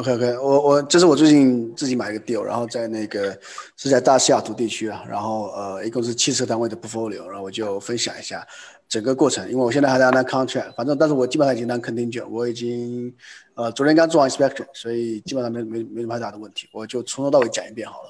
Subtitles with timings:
[0.00, 3.38] OK OK，我我这是我最近自己买一个 deal，然后在那个
[3.76, 8.46] 是在大西雅图地区啊，然后呃一共是七十个单位的 portfolio，然后我就分享一下
[8.88, 13.14] 整个过程，因为我现在还在拿 contract，反正但是我基本上已经拿 contingent，我已经
[13.52, 18.08] 呃昨天刚做完 inspection，所以基本上没没没什么太大的问题，我就从头到尾讲一遍好了。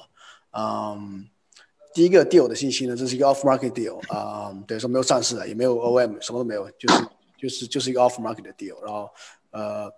[0.57, 1.25] 嗯，
[1.93, 9.09] 第一个 deal 的信息呢，这是一个 off market deal，啊，等于说没有上市的，也没有 OM，什么都没有，就是就是就是一个 off market 的 deal，然后
[9.51, 9.91] 呃。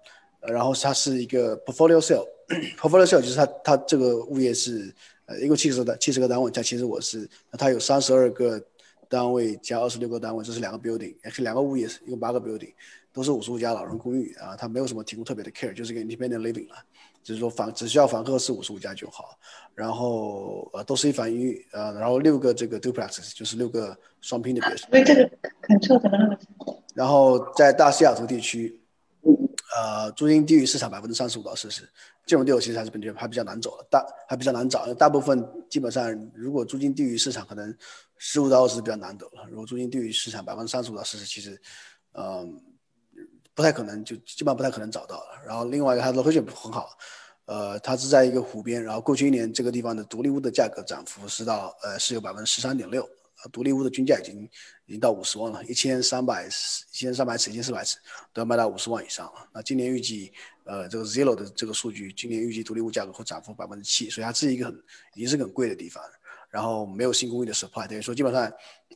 [0.47, 4.93] 然后它是一个 portfolio sale，portfolio sale 就是它它这个物业是
[5.25, 8.61] 呃一共七十的七十个单位，加其实我是它有三十二个
[9.07, 12.73] 单位加二十六个单位，这是两个 building，也是两个物业，一共八个 building，
[13.13, 16.75] 都是五十五家老人公寓啊，它没有什么提供特别的 care，就是个 independent living 了，
[17.23, 19.37] 就是说房只需要房客是五十五家就好，
[19.73, 24.87] 然后呃都是一房一浴，呃然后六个这个 duplex 就是六个双拼的别墅。
[24.89, 25.29] 所以这个
[25.61, 26.37] control 怎么那么
[26.93, 28.77] 然后在大西雅图地区。
[29.75, 31.89] 呃，租金低于市场百分之三十五到四十，
[32.27, 34.93] 这种地其实还是本地还比较难走的，大还比较难找。
[34.93, 37.75] 大部分基本上，如果租金低于市场，可能
[38.17, 39.47] 十五到二十比较难得了。
[39.49, 41.59] 如果租金低于市场百分之三十五到四十，其实，
[42.13, 42.61] 嗯，
[43.55, 45.41] 不太可能，就基本上不太可能找到了。
[45.45, 46.89] 然后另外一个，它的 location 很好，
[47.45, 48.83] 呃，它是在一个湖边。
[48.83, 53.09] 然后过去一年这个地方的独立屋的价格涨幅是到呃是有百分之十三点六。
[53.51, 54.43] 独立屋的均价已经
[54.85, 56.49] 已经到五十万了，一千三百一
[56.91, 57.97] 千三百尺、一千四百尺
[58.31, 59.49] 都要卖到五十万以上了。
[59.53, 60.31] 那今年预计，
[60.63, 64.75] 呃，这个 Zillow 的这个数据，今年预计独立屋价格会涨幅百分之七，所以它是一个很
[65.15, 66.03] 已经是很贵的地方。
[66.49, 68.51] 然后没有新公寓的 supply，等于说基本上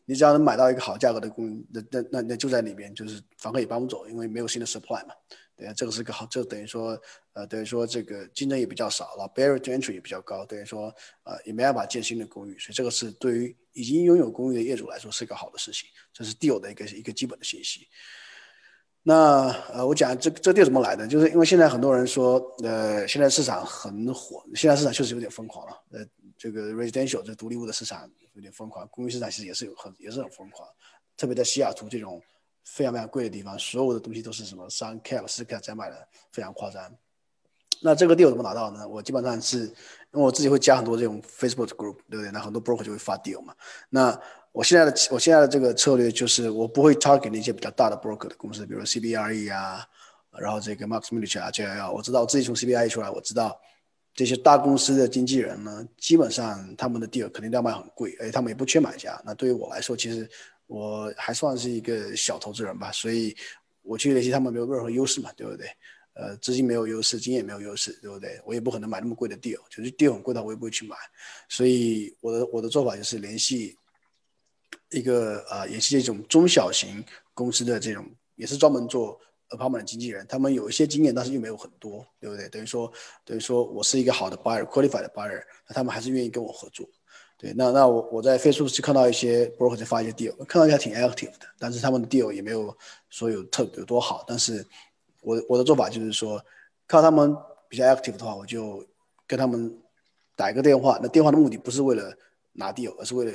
[0.05, 5.15] 你只要能买到一个好价格的公寓，那那那那就在里边，就是房客也搬不走，因为没有新的 supply 嘛。
[5.57, 6.95] 对啊，这个是个好，这等于说，
[7.33, 17.87] 呃，等于说这个竞争也比较少了，barrier to entry 也比较高，等于说，呃，也没办法建新的公寓，所以这个是对于已经拥有公寓的业主来说是一个好的事情，这是 deal 的一个一个基本的信息。
[19.01, 26.05] 那呃，我讲这这 deal 怎么来的，就是因为现在很多人说，呃，现在市场很火，现在市场确实有点疯狂了，呃，
[26.37, 30.69] 这个 residential 这独立屋的市场有点疯狂，公寓市场其实也是有很也是很疯狂，
[31.17, 32.21] 特别在西雅图这种。
[32.69, 36.83] 非常非常贵的地方，所有的东西都是什么三 cap 四 cap 在卖的，非常夸张。
[37.81, 38.87] 那这个 deal 怎么拿到呢？
[38.87, 39.71] 我基本上是因
[40.13, 42.31] 为我自己会加很多这种 Facebook group，对不对？
[42.31, 43.55] 那很多 broker 就会发 deal 嘛。
[43.89, 44.19] 那
[44.51, 49.85] 我现在的我现在的这个策略就是，我不会 target 那些比较大的 broker 的公司，比如 CBRE 啊，
[50.39, 51.93] 然后这个 Max m i l i c h 啊这样。
[51.93, 53.59] 我知道我自己从 CBRE 出来，我知道
[54.15, 59.21] 这些大公司的经纪人呢，基本上他们的 deal 肯定都要卖很贵，而且他们也不缺买家。
[59.23, 60.29] 那对于我来说，其实。
[60.67, 63.35] 我还算是一个小投资人吧，所以
[63.81, 65.67] 我去联系他们没有任何优势嘛，对不对？
[66.13, 68.41] 呃，资金没有优势，经验没有优势，对不对？
[68.43, 70.95] 我也不可能买那么贵的 deal，就是 deal 很贵的，我也不会去买。
[71.47, 73.77] 所以我的我的做法就是联系
[74.89, 77.03] 一个啊，也是这种中小型
[77.35, 78.03] 公司的这种，
[78.35, 82.49] 也是专门做 apartment 的经纪人，他们有一些经验，但是又没有很多，对不对？
[82.49, 82.91] 等于说
[83.23, 86.89] 等于说我是一个好的 buyer，qualified 的 buyer，那他们还是愿意跟我合作。
[87.39, 92.75] 对，那那我我在 Facebook 去看到一些 broker 在发一些 deal，看到一下挺 active 的，但是他们的 deal 也没有
[93.11, 94.25] 说有特有多好。
[94.27, 94.65] 但是，
[95.21, 96.43] 我我的做法就是说，
[96.87, 97.37] 看到他们
[97.69, 98.83] 比较 active 的话，我就
[99.27, 99.71] 跟他们
[100.35, 100.97] 打一个电话。
[100.99, 102.11] 那电话的目的不是为了
[102.53, 103.31] 拿 deal，而是为了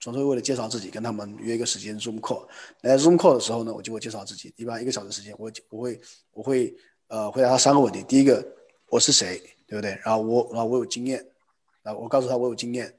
[0.00, 2.46] 纯粹为了介绍自己，跟他们约一个时间 Zoom call。
[2.80, 6.00] 来 Zoom call 的时候呢，我就会介绍自己，一般一个小时时间，我我会
[6.32, 6.74] 我会
[7.08, 8.02] 呃回答他三个问题。
[8.04, 8.42] 第一个，
[8.88, 9.90] 我是谁，对不对？
[10.02, 11.22] 然后我然后我有经验，
[11.82, 12.94] 啊，我告诉他我有经验。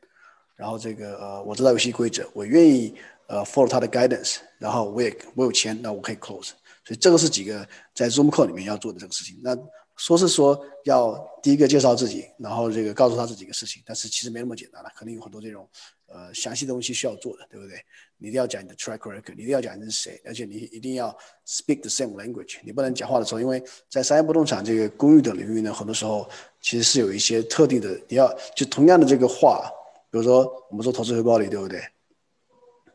[0.60, 2.94] 然后这个呃，我知道游戏规则，我愿意
[3.28, 6.50] 呃 follow 他的 guidance，然后我也我有钱，那我可以 close，
[6.84, 7.66] 所以这个是几个
[7.96, 9.40] 在 Zoom call 里面要做的这个事情。
[9.42, 9.58] 那
[9.96, 15.66] 说是说要第一个介绍自己，然后这个告诉他这几个事情，但是其实没那么简单了，肯定有很多这种
[16.08, 17.78] 呃详细的东西需要做的，对不对？
[18.18, 21.08] 你一定要讲你的 track record，你一定要讲你是谁，而且你一定要
[21.48, 29.72] speak the same language，你不能讲话的时候，因为在商业不动产这个公寓的领域呢，很多时候其实是有一些特定的，你要就同样的这个话。
[30.12, 31.82] 比如说，我们说投资回报率，对不对？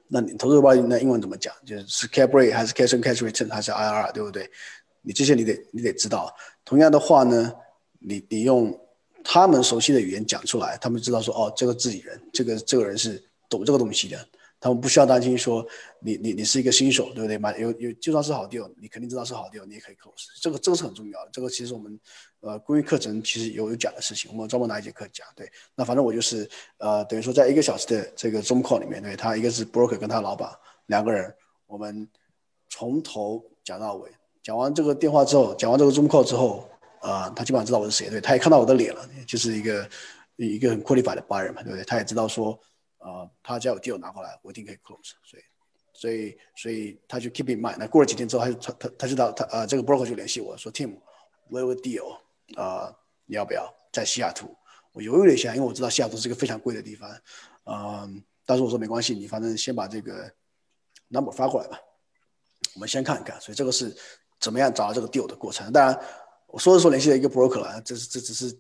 [0.09, 1.55] 那你投资回报率那英文怎么讲？
[1.65, 4.51] 就是是 cap rate 还是 cash on cash return 还是 IRR，对不对？
[5.03, 6.35] 你这些你得你得知道。
[6.65, 7.53] 同样的话呢，
[7.99, 8.79] 你你用
[9.23, 14.19] 他们熟悉的语言讲出来，他们知道说哦，这个自己人，这个这个人是懂这个东西的。
[14.65, 15.63] 他们不需要担心说
[16.01, 17.37] 你你你是一个新手，对不对？
[17.37, 20.25] 买有有就算是好 deal，你肯定知道是好 deal，你也可以 close。
[20.41, 21.29] 这个这个是很重要的。
[21.31, 22.01] 这个其实我们
[22.41, 25.27] 呃公益课程其实有有讲的事情，我们专门拿一节课讲。
[25.37, 30.51] 对，那反正我就是呃等于说在一个小时的这个 Zoom call 里面，对他一个是 broker 跟他老板
[30.87, 31.31] 两个人，
[31.67, 32.09] 我们
[32.71, 34.11] 从头讲到尾，
[34.43, 36.67] 讲完这个电话之后，讲完这个 Zoom call 之后，
[37.03, 39.87] 啊，他基本上知道我是谁，对，他也看到我的脸了，就是一个
[40.37, 41.85] 一个很 qualified 的 buyer 嘛，对不对？
[41.85, 42.59] 他也知道说。
[43.05, 45.13] 啊，他只要有 deal 拿过来，我一定可以 close。
[45.23, 45.43] 所以，
[45.93, 47.77] 所以，所以他就 keep in mind。
[47.79, 50.97] 那过了几天之后，他就他他他知道他呃，这个 broker 就联系我说，Tim，
[51.51, 52.17] 我有个 deal，
[52.57, 52.97] 啊，
[53.27, 54.57] 你要不要在西雅图？
[54.93, 57.11] 我犹豫了一下，因为我知道西雅图是一个非常贵的地方，
[57.67, 60.33] 嗯，但是我说没关系，你反正先把这个
[61.09, 61.79] number 发过来吧，
[62.75, 63.39] 我们先看一看。
[63.41, 63.95] 所以这个是
[64.41, 65.71] 怎么样找到这个 deal 的过程。
[65.73, 66.01] 当然，
[66.47, 68.59] 我说是说联系了一个 broker 了，这是这只是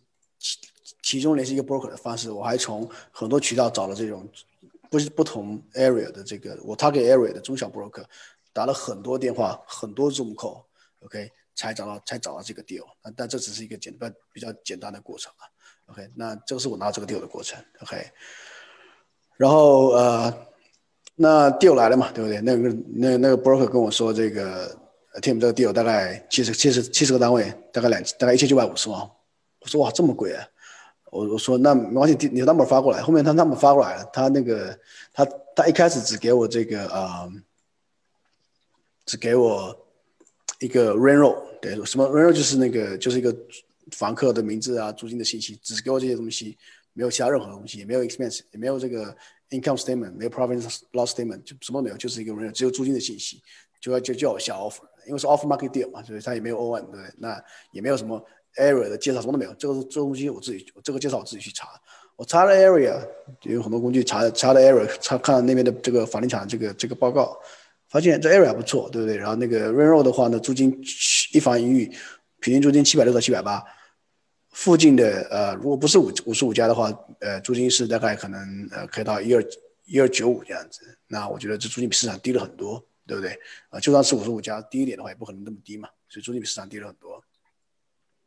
[1.04, 4.26] 其中联系一个 broker 的方式，我还从很多渠道找了这种
[4.90, 8.04] 不是不同 area 的这个我 target area 的中小 broker，
[8.52, 11.30] 打了很多电话，很多 zoom call，OK。
[11.56, 12.82] 才找到才找到这个 deal，
[13.16, 15.46] 但这只是一个简单比较简单的过程啊。
[15.86, 17.56] OK，那这个是我拿这个 deal 的过程。
[17.80, 18.04] OK，
[19.36, 20.46] 然后呃，
[21.14, 22.40] 那 deal 来了嘛，对不对？
[22.40, 24.68] 那个那那个 broker 跟我说，这个
[25.22, 29.00] team 这个 deal 大概七十七十七十个单位，大概两大概一千九百五十万。
[29.60, 30.44] 我说哇，这么贵啊！
[31.14, 33.00] 我我说那没关系，你的 number 发过来。
[33.00, 34.78] 后面他 number 发过来了，他那个
[35.12, 35.24] 他
[35.54, 37.28] 他一开始只给我这个啊，
[39.06, 39.80] 只给我。
[40.60, 43.36] 一个 rent roll，对，什么 rent roll 就是那个就是一个
[43.90, 46.56] 房客的名字啊，租金的信息，只给我这些东西，
[46.94, 49.14] 没有其他任何东西，也没有 expense，也没有这个
[49.50, 50.62] income statement，没有 profit
[50.92, 53.42] loss statement，就什么都没有，就是一个 rent roll，只有租金的信息，
[53.78, 57.12] 就要就叫我下 offer，因为是 offer market deal 嘛，所以他也没有 OM，对不对？
[57.18, 58.24] 那也没有什么
[58.56, 61.68] area 的介绍，什么都没有，这个这东西我自己，我这个介绍我自己去查，
[62.16, 62.96] 我查了 area，
[63.42, 67.38] 有很多工具查查了 area，查看了那边的这个房地产这个这个报告。
[67.90, 69.16] 发现这 area 不错，对不对？
[69.16, 70.76] 然后那个 r e n r o 的话呢，租金
[71.32, 71.86] 一房一浴，
[72.40, 73.62] 平均租金七百六到七百八。
[74.50, 79.44] 附近的呃，如果不是五五十五家的话，呃，租金是大概可能呃可以到一二
[79.84, 80.98] 一二九五这样子。
[81.06, 83.38] 那我觉得这租金比市场低了很多，对不对？
[83.68, 85.88] 啊，就算是五十五家低一点的话，也不可能那么低嘛。
[86.08, 87.22] 所以租金比市场低了很多。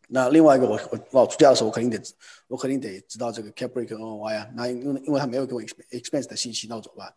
[0.07, 2.01] 那另外一个，我我我出价的时候，我肯定得
[2.48, 4.48] 我肯定得知道这个 cap rate 跟 NOI 啊。
[4.56, 7.13] 那因为因为他没有给我 expense 的信息，那我怎么办？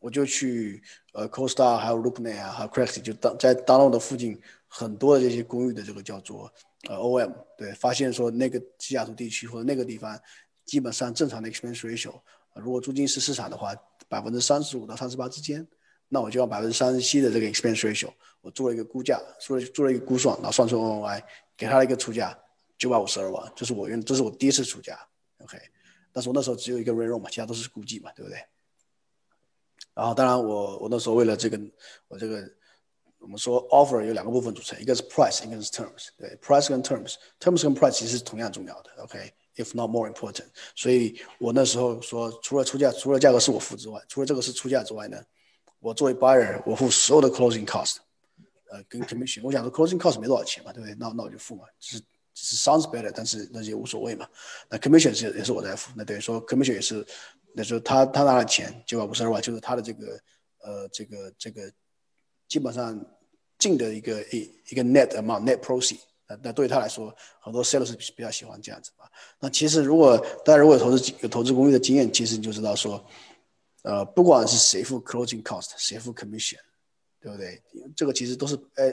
[0.00, 0.82] 我就去
[1.12, 6.52] 呃，CoStar 还有 LoopNet 啊，还有 Craigslist，就当在 Download 附近很多的这些公寓的这个叫做
[6.88, 10.16] 呃 OM，对，发现说那个西雅图地区或者那个地方，
[10.64, 12.12] 基本上正常的 expense ratio，
[12.54, 13.74] 如果租金是市场的话，
[14.08, 15.66] 百分之三十五到三十八之间，
[16.08, 18.08] 那我就用百分之三十七的这个 expense ratio，
[18.40, 21.20] 我做了一个估价，做了做了一个估算，然后算出 NOI，
[21.58, 22.38] 给他了一个出价
[22.78, 24.98] 九百五十二万，这是我用，这是我第一次出价
[25.42, 25.58] ，OK，
[26.12, 28.38] 但是我那时候只有一个 r e n o 嘛，其他都是估计嘛，对不对？
[29.94, 31.60] 然后，当然，我我那时候为了这个，
[32.06, 32.48] 我这个
[33.18, 36.08] 我们说 offer 有两个部分组成，一个是 price，一个是 terms。
[36.16, 38.90] 对，price 跟 terms，terms 跟 price 其实是同样重要的。
[39.02, 40.46] OK，if not more important。
[40.76, 45.20] 所以我那时候说，除了出价，除了价格是我付之外，除了这个是出价之外呢，
[45.80, 47.96] 我作为 buyer，我付所有的 closing cost，
[48.70, 49.40] 呃，跟 commission。
[49.42, 50.94] 我想说 closing cost 没多少钱嘛，对不对？
[50.98, 52.02] 那那我就付嘛，只是
[52.34, 54.26] 只是 sounds better，但是那就无所谓嘛。
[54.68, 57.06] 那 commission 是也是我在付，那等于说 commission 也是。
[57.54, 60.20] 那时候他他拿的钱九百五十二万，就是他的这个
[60.62, 61.72] 呃这个这个
[62.46, 63.04] 基本上
[63.58, 65.98] 净的一个一一个 net amount net proceed。
[66.28, 69.10] 那那对于他来说，很多 sales 是比较喜欢这样子吧。
[69.40, 73.04] 那其实如果大家如果有投资有投资公寓的经验，其实你就知道说，
[73.82, 76.58] 呃，不管是谁付 closing cost，谁付 commission，
[77.20, 77.62] 对不对？
[77.96, 78.92] 这个其实都是呃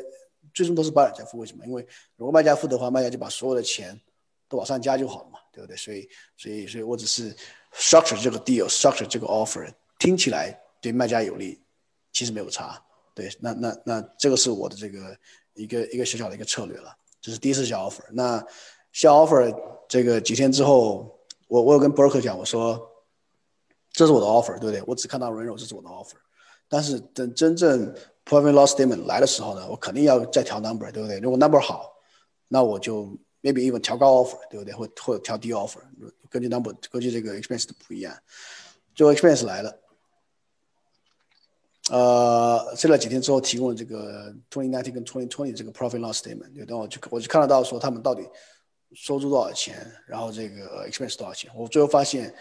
[0.54, 1.38] 最终都是卖家付。
[1.38, 1.66] 为什么？
[1.66, 1.86] 因为
[2.16, 4.00] 如果卖家付的话，卖家就把所有的钱
[4.48, 5.76] 都往上加就好了嘛，对不对？
[5.78, 7.36] 所以所以所以我只是。
[7.78, 9.70] structure 这个 deal，structure 这个 offer
[10.00, 11.62] 听起来对卖家有利，
[12.14, 12.82] 其实没有差。
[13.14, 15.14] 对，那那那这个是我的这个
[15.56, 16.96] 一个一个小小的一个策略了。
[17.20, 18.00] 这是第一次下 offer。
[18.14, 18.42] 那
[18.94, 19.54] 下 offer
[19.90, 21.20] 这个几天之后，
[21.50, 22.80] 我我有跟 broker 讲，我说
[23.92, 24.82] 这是我的 offer，对不对？
[24.88, 26.16] 我只看到 r e n o 这是我的 offer。
[26.70, 27.94] 但是等真正
[28.26, 31.20] profit loss statement 来的时候呢，我肯定要再调 number，对不对？
[31.20, 31.94] 如果 number 好，
[32.48, 33.06] 那我就
[33.42, 34.74] maybe even 调高 offer，对不对？
[34.74, 35.80] 或或者调低 offer。
[36.30, 38.14] 根据 number，根据这个 expense 的不一样，
[38.94, 39.80] 最后 expense 来了，
[41.92, 48.28] 呃，这了几天之后提供了这个 twenty nineteen 跟 twenty twenty 这个 profit loss statement，对，然后就我就看得到说他们到底
[48.94, 51.52] 收租多少钱，然后这个 expense 多少钱。
[51.56, 52.34] 我最后发现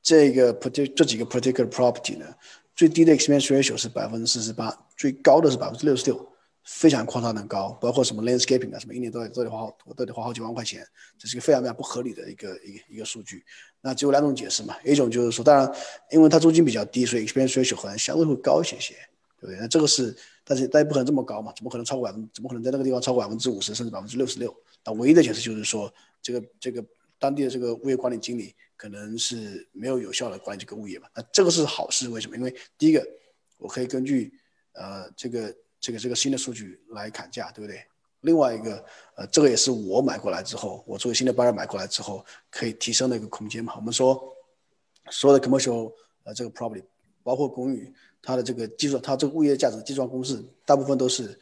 [0.00, 2.32] 这个 part 这几个 particular property 呢，
[2.74, 6.28] 最低的 expense ratio 是百分之四十八，最高的是百分之六十六。
[6.64, 10.86] 非常夸张的高，包括什么 landscaping 啊，什么一年都得都得花好都得花好几万块钱，
[11.18, 13.44] 这是一个非常非常不合理的一个一个一个数据。
[13.80, 15.68] 那只有两种解释嘛，一种就是说，当然
[16.12, 18.94] 因为它租金比较低，所以 expense ratio 可能相对会高一些些，
[19.40, 19.56] 对不对？
[19.58, 22.30] 那这个是，但是但也不可能这么高嘛，怎么可能超过百分？
[22.32, 24.54] 怎么可能在那个地方超过百分之五十甚至百分之六十六？
[24.84, 26.84] 那唯一的解释就是说，这个这个
[27.18, 31.06] 当地的这个物业管理经理可能是没有有效的管理这个物业嘛？
[31.14, 32.36] 那这个是好事，为什么？
[32.36, 33.06] 因为第一个，
[33.58, 34.32] 我可以根据
[34.72, 35.54] 呃这个。
[35.84, 37.84] 这个这个新的数据来砍价，对不对？
[38.20, 38.84] 另外一个，
[39.16, 43.72] 呃，这个也是我买过来之后，我作为新的 buyer 买过来之后，可以提升的一个空间嘛。
[43.74, 44.32] 我们说，
[45.10, 46.84] 所有的 commercial 呃这个 property，
[47.24, 51.36] 包括公寓，它的这个计算，它这个物业价值计算公式，大部分都是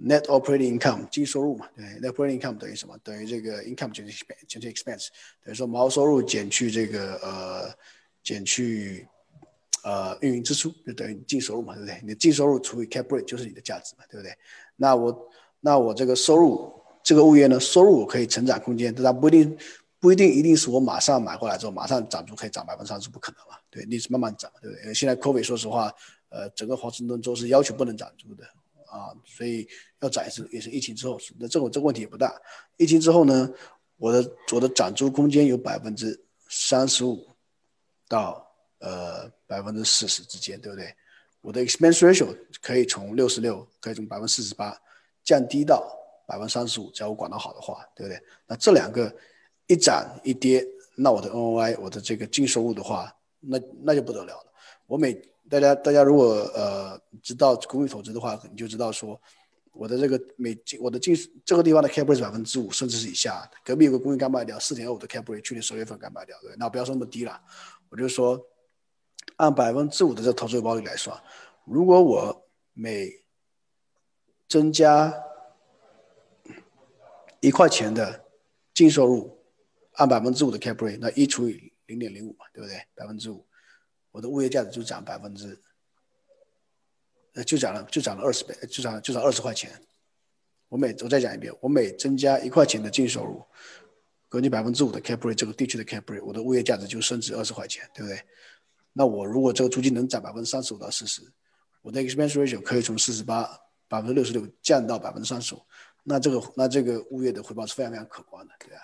[0.00, 2.96] net operating income 净收入嘛，对，net operating income 等于什么？
[3.02, 5.08] 等于这个 income 减去减去 expense，
[5.44, 7.74] 等于说毛收入减去这个呃
[8.22, 9.08] 减去
[9.82, 12.00] 呃运营支出，就等于净收入嘛，对不对？
[12.04, 14.32] 你净收入除以 cap rate 就是你的价值嘛，对不对？
[14.76, 15.28] 那我
[15.60, 19.58] 那我这个收入这个物业呢，收入可以成长空间，但它不一定
[19.98, 24.94] 不一定一定是我马上买过来之后马上涨足可以涨百分之三十，不可能嘛，对，你是慢慢涨，对不对？
[24.94, 25.92] 现在 COVID 说实话，
[26.28, 28.44] 呃，整个华盛顿州是要求不能涨租的。
[28.98, 29.68] 啊，所以
[30.00, 32.40] 要涨也是也是疫情之后，那这个这个问题也不大。
[32.76, 33.50] 疫情之后呢，
[33.96, 37.26] 我的我的涨租空间有百分之三十五
[38.08, 38.44] 到
[38.80, 40.94] 呃百分之四十之间，对不对？
[41.40, 44.76] 我的 expense ratio 可以从六十六可以从百分之四十八
[45.22, 45.88] 降低到
[46.26, 48.20] 百分之三十五，只要我管得好的话，对不对？
[48.46, 49.14] 那这两个
[49.66, 54.52] 一涨一跌，那我的 NOI 我的这个净收入的话，那那就不得了了。
[54.86, 55.12] 我每
[55.50, 59.20] 大家，大家如果呃知道公寓投资的话，你就知道说，
[59.72, 63.50] 我的这个每我的进这个地方的 cap rate 是百分之五，甚至是以下。
[63.64, 67.40] 隔壁有个公寓刚卖掉，四点二五的 cap rate，去年十月份刚卖掉，对，那不要说那么低了，
[67.88, 68.38] 我就说，
[69.36, 71.18] 按百分之五的这投资回报率来算，
[71.64, 73.10] 如果我每
[74.48, 75.14] 增加
[77.40, 78.24] 一块钱的
[78.74, 79.38] 净收入，
[79.92, 82.76] 按百分之五的 cap rate，那一除以零点零五嘛，对不对？
[82.94, 83.46] 百分之五。
[84.10, 85.60] 我的物业价值就涨百分之，
[87.34, 89.70] 呃，就涨了，就涨了二十倍，就涨就涨二十块钱。
[90.68, 93.42] 我每我再讲一遍，我每增加一块钱的净收入，
[94.28, 98.20] 根据百分之五的 cap rate，这个地区的 cap rate，我的物业价值就升值二十块钱，对不对？
[98.92, 101.22] 那我如果这个租金能涨百分之三十五到四十，
[101.82, 103.48] 我的 expense ratio 可以从四十八
[103.88, 105.62] 百分之六十六降到百分之三十五，
[106.02, 108.82] 那这个那这个物业的回报是非常非常可观的，对吧？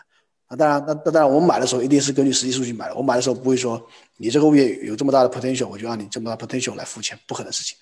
[0.56, 2.94] 当然，那那当然，我们买的时候一定是根据实际数据买的。
[2.94, 3.82] 我买的时候不会说
[4.18, 7.76] 你这个物业有这么大的 potential，我就按你这么大 potential 来付钱，不可能事情。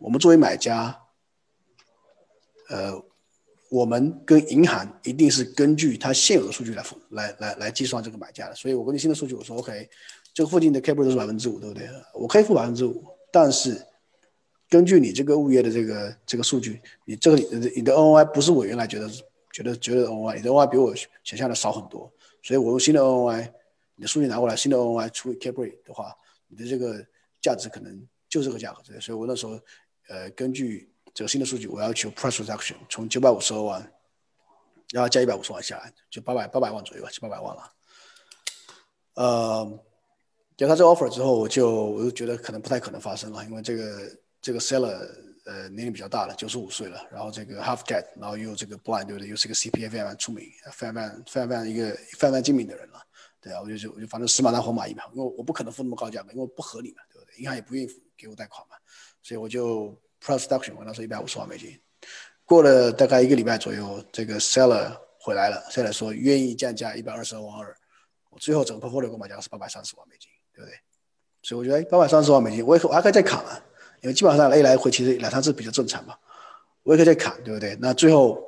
[0.00, 0.98] 我们作为买家，
[2.68, 2.92] 呃，
[3.70, 8.54] 我们跟银行一定是根据它现有的数据来付，来来来计算这个买家的。
[8.54, 9.88] 所以我根据新的数据，我说 OK，
[10.32, 11.88] 这个附近的 cap rate 是百分之五，对不对？
[12.12, 13.80] 我可以付百分之五，但是
[14.68, 17.36] 根据你这个物业的这个这个数据，你这个
[17.76, 19.08] 你的 NOI 不是我原来觉得。
[19.54, 20.92] 觉得觉得 NOI，你的 NOI 比我
[21.22, 23.48] 想象的少很多，所以我用新的 NOI，
[23.94, 26.12] 你的数据拿过来，新的 NOI 除以 cap rate 的话，
[26.48, 27.00] 你的这个
[27.40, 29.52] 价值可能就这个价格，所以我那时候，
[30.08, 33.92] 呃，根据这个新的数据，我要求 price reduction 从九百五十二万，
[34.90, 37.72] 要加一百五十万下来，就八百八百万左右吧，七八百万了。
[39.14, 39.78] 呃，
[40.56, 45.23] 给他这个 offer 之后，我就我就觉得可能不太可能发生了，因为这个这个 seller。
[45.44, 49.28] 呃，年龄比较大了，九十五岁了，然后这个 half dead，然后又这个 blind，对不对？
[49.28, 52.98] 又是个 CPA 非常出名，非常非常非常一个非常精明的人了，
[53.42, 57.36] 对啊，我就就我就反正死马当活马医嘛，因为我不可能付那么高价嘛，因为不合理嘛，对不对？
[57.36, 58.76] 银行也不愿意给我贷款嘛，
[59.22, 61.78] 所以我就 price reduction，我那时候一百五十万美金，
[62.46, 67.76] 过了大概一个礼拜左右，这个 seller 回来了，seller 说愿意降价一百二十万二，
[68.30, 70.78] 我最后整个 portfolio 给我买价是八百三十万美金，对不对？
[71.42, 73.62] 所以我觉得，八百三十万美金，我我还可以再砍啊。
[74.04, 76.14] 因为基本上 A 来回其实两三次比较正常嘛，
[76.82, 77.74] 我也可以再砍，对不对？
[77.80, 78.38] 那最后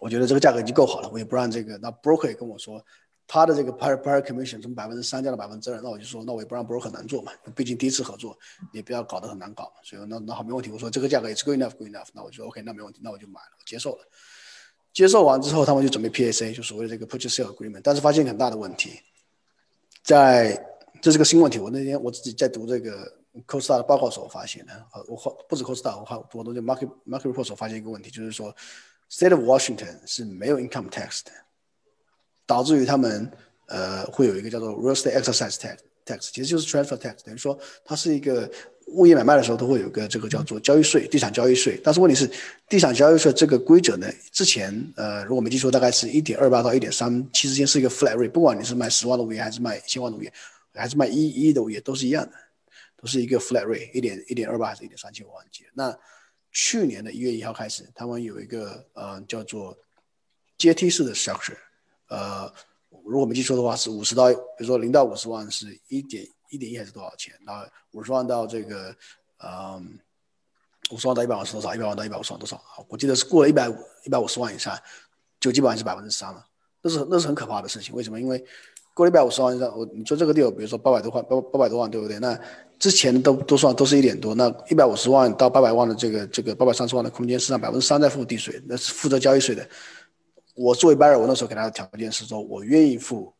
[0.00, 1.76] 我觉得这个价格已经够好了，我也不让这个。
[1.76, 2.82] 那 broker 也跟我说，
[3.26, 8.34] 他的这个 par par commission 从百分之三降到百分之二，那我就说，那我也不让 broker 难做嘛，毕竟第一次合作，
[8.72, 9.70] 也不要搞得很难搞。
[9.82, 13.98] 所以那那好没问题，我说这个价格也是 good enough，good enough，那我就 OK，那没问题，那我就买了，我接受了。
[14.94, 19.00] 接受完之后，他们就准备 PSA，就所谓的这个 purchase sale agreement，但是发现很大的问题，
[20.02, 20.58] 在
[21.02, 21.58] 这是个新问题。
[21.58, 23.12] 我那天我自己在读这个。
[23.46, 25.16] CoStar 的报告时候发现的，呃，我
[25.48, 28.54] 不止 CoStar，我还我都在 Market Market Report 时候发现一个问题，就是说
[29.10, 31.30] ，State of Washington 是没有 Income Tax 的，
[32.46, 33.30] 导致于他们
[33.66, 38.50] 呃会有一个叫做 Real Estate Exercise Tax Tax，其实就是 Transfer Tax，等于说它是一个
[38.92, 41.80] 物业买卖的时候都会有个这个叫做交易税，地产交易税。
[41.82, 42.30] 但是问题是，
[42.68, 50.32] 地产交易税这个规则呢，之前呃如果没记错，大概是一点二八到一点三七之间是一个 flat rate，不管你是卖十万的物业还是卖一千万的物业，
[50.72, 52.32] 还是卖一亿的物业都是一样的。
[52.96, 55.70] 都是一个 flat rate，一点一点二八还是一点三七，我忘记了。
[55.74, 55.98] 那
[56.50, 59.76] 去年的一月一号开始，他们有一个呃叫做
[60.56, 61.58] 阶梯式的 structure，
[62.08, 62.50] 呃，
[63.04, 67.38] 如果没记错的话是五十到，比如说零到五十万是一点一点一还是多少钱？
[67.46, 68.96] 然后五十万到这个
[69.38, 69.98] 嗯
[70.90, 71.74] 五十万到一百万是多少？
[71.74, 72.58] 一百万到一百五十万多少？
[72.88, 74.74] 我记得是过了一百五一百五十万以上，
[75.38, 76.46] 就基本上是百分之三了。
[76.80, 77.94] 那是那是很可怕的事情。
[77.94, 78.18] 为什么？
[78.18, 78.42] 因为
[78.96, 82.18] 过了一百五十万以上，我你说这个地方，比如说八百多万八八百多万，对不对？
[82.18, 82.40] 那
[82.78, 89.68] 之前都都算都是一点多，那一百五十万到八百万的这个这个八百三十万的空间，实际上百分之三在付地税，那是负责交易税的。
[90.54, 93.30] 我作为 buyer，我那时候给他的条件是说，我愿意付，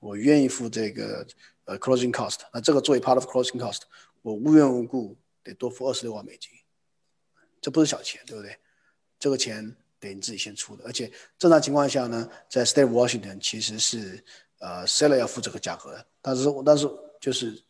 [0.00, 1.26] 我愿意付这个
[1.66, 2.38] 呃 closing cost。
[2.54, 3.80] 那这个作为 part of closing cost，
[4.22, 5.14] 我无缘无故
[5.44, 6.50] 得多付二十六万美金。
[7.60, 8.56] 这不是小钱，对不对？
[9.18, 14.24] 这个钱得你自己先出的，而且正常情况下呢，在 State Washington 其实是
[14.58, 16.88] 呃 seller 要付这个价格，但是但是
[17.20, 17.62] 就是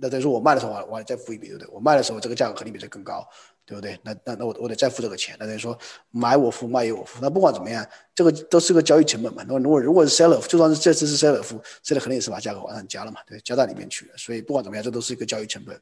[0.00, 1.68] 那等于说我卖的时候我我再付一笔，对不对？
[1.72, 3.26] 我卖的时候这个价格肯定比这更高。
[3.64, 3.98] 对不对？
[4.02, 5.78] 那那那我我得再付这个钱，那等于说
[6.10, 7.20] 买我付，卖也我付。
[7.22, 9.44] 那不管怎么样，这个都是个交易成本嘛。
[9.46, 14.12] 那如果如果是 seller，就算是这次是 seller 付，seller 肯定也是把价格往上加了嘛，对，加到里面去了。
[14.16, 15.80] 所以不管怎么样，这都是一个交易成本。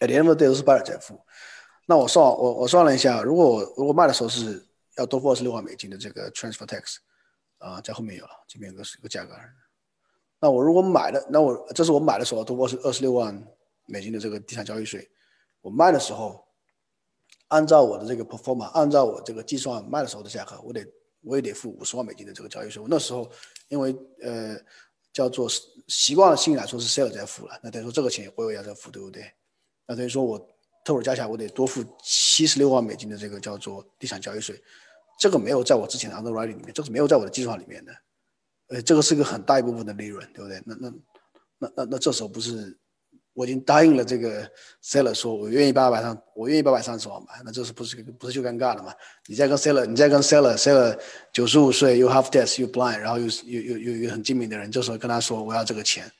[0.00, 1.18] at the end of the day 都是 buyer 在付。
[1.86, 4.62] 那我算我我算了一下，如果我如果卖的时候是
[4.98, 6.96] 要多付二十六万美金的这个 transfer tax，
[7.60, 9.32] 啊，在后面有了，这边有个一个价格。
[10.40, 13.40] 那我如果买的，那我这是我买的时候多付是二十六万
[13.86, 15.08] 美金的这个地产交易税，
[15.60, 16.44] 我卖的时候。
[17.48, 20.86] 按照我的这个 performance，按照我这个计算卖的时候的价格，我得
[21.20, 22.80] 我也得付五十万美金的这个交易税。
[22.80, 23.28] 我那时候
[23.66, 24.56] 因为呃
[25.12, 25.48] 叫做
[25.88, 29.28] 习惯性来说是 seller 在付了，那等于说这个钱我也要在付，对不对？
[29.84, 30.38] 那等于说我
[30.84, 34.62] 特会加起来我得多付七十六万美金的这个叫做地产交易税，
[35.20, 37.92] 这个没有在我之前的 underwriting 里面，这是没有在我的计划里面的。
[38.70, 40.62] 呃，这个是个很大一部分的利润，对不对？
[40.64, 40.92] 那那
[41.58, 42.76] 那那那这时候不是？
[43.32, 44.50] 我已经答应了这个
[44.82, 48.92] seller，说我愿意八百上，我愿意八百三十万买，那这是不是不是就尴尬了吗？
[49.28, 50.98] 你再跟 seller，你再跟 seller，seller
[51.32, 56.10] 九十五岁又 half deaf 又 blind，然后又又又又一个很精明的人，这时候跟他说我要这个钱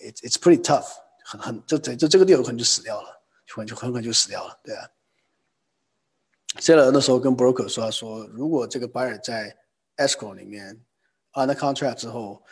[0.00, 0.86] ，it's it's pretty tough，
[1.24, 3.08] 很很这这这这个地方可能就死掉了，
[3.48, 4.86] 可能就很可能就死掉了，对啊。
[6.58, 9.56] Seller 那时候跟 broker 说说，如果这个 buyer 在
[9.96, 10.78] escrow 里面
[11.32, 12.42] under contract 之后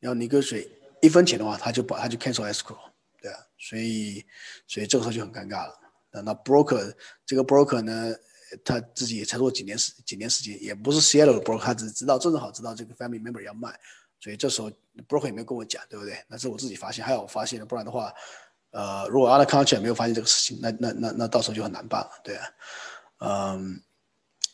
[0.00, 0.68] 要你跟谁
[1.00, 2.76] 一分钱的话，他就把他就 cancel escrow。
[3.20, 4.24] 对啊，所以
[4.66, 5.74] 所以这个时候就很尴尬了。
[6.22, 6.94] 那 broker
[7.26, 8.14] 这个 broker 呢，
[8.64, 13.68] 他自己也才做几年时几年时间，也不是 Seattle 的 broker，他只知道正好知道这个 family member 要卖，
[14.20, 14.70] 所以这时候
[15.08, 16.16] broker 也没有跟我讲，对不对？
[16.28, 18.12] 那是我自己发现，还好我发现了，不然的话，
[18.70, 22.46] 呃，如果 other contract 没有发现这个事情，那那那那到时候就很难办了，对啊。
[23.18, 23.82] 嗯，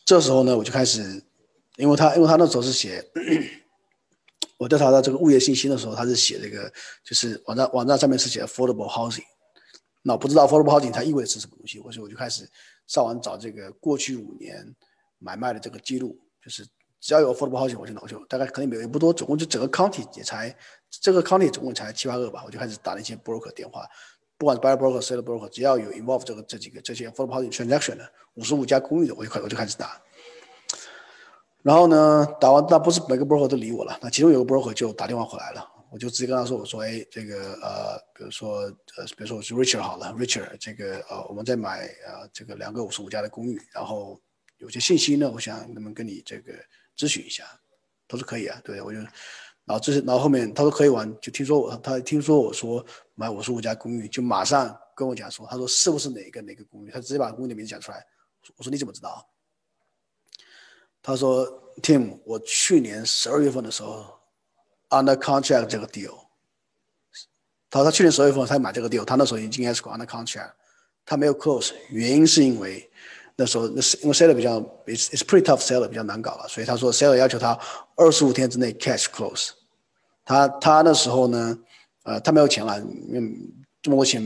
[0.04, 1.22] 这时候呢，我就开始，
[1.76, 3.04] 因为他因为他那时候是写。
[4.56, 6.72] 我调查到这个物业信息的时候，他是写这个，
[7.04, 9.24] 就是网站网站上面是写 affordable housing，
[10.02, 12.48] 那我不知道 affordable housing 它意味着是什么东西，所以我就开始
[12.86, 14.64] 上网找这个过去五年
[15.18, 16.64] 买卖的这个记录，就是
[17.00, 20.56] 只要有 affordable housing 我就拿就，大概可能也不多，总共就整个 county 也才
[20.88, 23.84] 这个 county 总共才七八个吧，我就开始打那些 broker 电话，
[24.36, 30.00] 不管是 buy broker、sell broker，只要有 involve 这个这几个这些 affordable housing transaction 的五十五家公寓的，我就开我就开始打。
[31.62, 38.58] 然后呢，打完那不是每个 broker 都理我了，那其中有个 broker 就打电话回来了，我就直接跟他说，我说，哎，这个呃，比如说
[38.98, 44.20] 呃，比如说我是 Richard 好了，Richard，这个呃，我们在买呃这个两个五十五家的公寓，然后
[44.58, 46.52] 有些信息呢，我想能不能跟你这个
[46.98, 47.44] 咨询一下，
[48.06, 48.98] 他说可以啊，对我就，
[49.64, 58.06] 然后这是然后后面他说可以玩，就听说我他听说我说买五十五家公寓，就马上跟我讲说，他说是不是哪个哪个公寓，他直接把公寓的名字讲出来，
[58.56, 59.26] 我说你怎么知道？
[61.02, 61.46] 他说
[61.82, 64.06] ：“Tim，我去年十二月份的时候
[64.88, 66.14] ，under contract 这个 deal。
[67.68, 70.52] 他说他去年十二月份才买这个 deal，他那时候已经 escrow under contract，
[71.04, 72.90] 他没有 close，原因是因为
[73.36, 77.58] 那时候那是因为 seller 比较，it's it's pretty tough seller 比较难搞了，所以他说 seller 要求他
[77.96, 79.50] 二十五天之内 cash close。
[80.24, 81.58] 他他那时候呢，
[82.04, 83.34] 呃，他没有钱了，嗯，
[83.82, 84.22] 这么多钱。”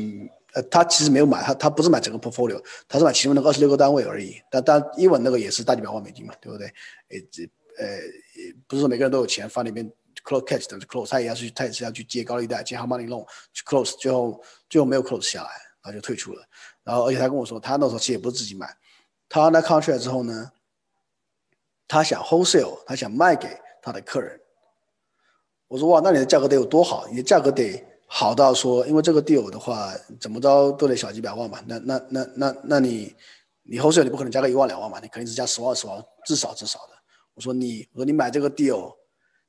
[0.55, 4.41] 呃，他其实没有买，他他不是买整个 portfolio，他是买其中的二十六个单位而已。
[4.51, 6.67] 但但英文那个也是大几百万美金嘛，对不对？
[7.79, 7.99] 呃呃，
[8.67, 9.89] 不是说每个人都有钱放那边
[10.25, 15.51] close catch 等 close，他也要去，他也是要去借高利贷，借 hard money loan 去 close，最后最后没有 close 下来，
[15.83, 16.43] 然后就退出了。
[16.83, 18.75] 然后而且他跟我说，他那时候其实也不是自己买，
[19.29, 20.53] 他那 contract 之后呢，
[21.87, 23.49] 他想 wholesale，他想卖给
[23.83, 24.41] 他的客人。
[25.67, 27.07] 我说哇，那你的价格得有多好？
[27.09, 27.85] 你的价格得。
[28.11, 31.63] 好到说，因为这个 deal 的话，怎么着都得小几百万吧。
[31.67, 33.15] 那那那那那你，
[33.65, 36.95] 你 wholesale，你不可能加个一万两万吧，你肯定是加十万二十万，至少至少的。
[37.35, 38.97] 我说你，我说你买这个 deal，